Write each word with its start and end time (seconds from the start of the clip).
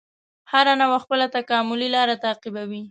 هره 0.51 0.73
نوعه 0.81 0.97
خپله 1.03 1.25
تکاملي 1.37 1.87
لاره 1.95 2.15
تعقیبوي. 2.23 2.79